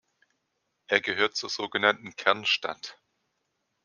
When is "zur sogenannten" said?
1.35-2.15